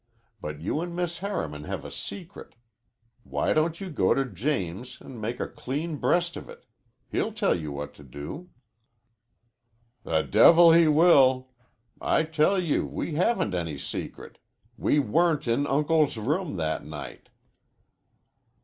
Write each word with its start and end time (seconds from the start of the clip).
But 0.41 0.59
you 0.61 0.81
an' 0.81 0.95
Miss 0.95 1.19
Harriman 1.19 1.65
have 1.65 1.85
a 1.85 1.91
secret. 1.91 2.55
Why 3.21 3.53
don't 3.53 3.79
you 3.79 3.91
go 3.91 4.15
to 4.15 4.25
James 4.25 4.97
an' 4.99 5.21
make 5.21 5.39
a 5.39 5.47
clean 5.47 5.97
breast 5.97 6.35
of 6.35 6.49
it? 6.49 6.65
He'll 7.11 7.31
tell 7.31 7.53
you 7.53 7.71
what 7.71 7.93
to 7.93 8.03
do." 8.03 8.49
"The 10.01 10.23
devil 10.23 10.71
he 10.73 10.87
will! 10.87 11.51
I 12.01 12.23
tell 12.23 12.57
you 12.59 12.83
we 12.83 13.13
haven't 13.13 13.53
any 13.53 13.77
secret. 13.77 14.39
We 14.75 14.97
weren't 14.97 15.47
in 15.47 15.67
Uncle's 15.67 16.17
rooms 16.17 16.57
that 16.57 16.83
night." 16.83 17.29